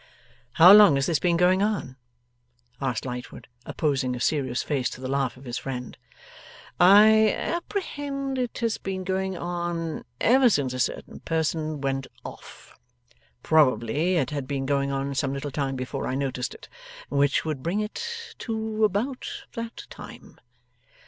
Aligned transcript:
'How 0.53 0.73
long 0.73 0.95
has 0.95 1.05
this 1.05 1.19
been 1.19 1.37
going 1.37 1.61
on?' 1.61 1.95
asked 2.81 3.05
Lightwood, 3.05 3.47
opposing 3.67 4.15
a 4.15 4.19
serious 4.19 4.63
face 4.63 4.89
to 4.89 4.99
the 4.99 5.07
laugh 5.07 5.37
of 5.37 5.43
his 5.43 5.59
friend. 5.59 5.95
'I 6.79 7.31
apprehend 7.33 8.39
it 8.39 8.57
has 8.57 8.79
been 8.79 9.03
going 9.03 9.37
on, 9.37 10.03
ever 10.19 10.49
since 10.49 10.73
a 10.73 10.79
certain 10.79 11.19
person 11.19 11.81
went 11.81 12.07
off. 12.25 12.73
Probably, 13.43 14.15
it 14.15 14.31
had 14.31 14.47
been 14.47 14.65
going 14.65 14.89
on 14.91 15.13
some 15.13 15.33
little 15.33 15.51
time 15.51 15.75
before 15.75 16.07
I 16.07 16.15
noticed 16.15 16.55
it: 16.55 16.67
which 17.09 17.45
would 17.45 17.61
bring 17.61 17.79
it 17.79 18.33
to 18.39 18.83
about 18.83 19.29
that 19.53 19.85
time. 19.91 20.39